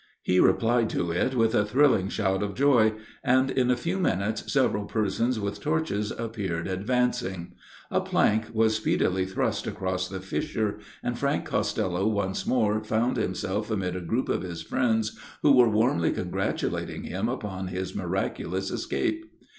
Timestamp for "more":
12.47-12.83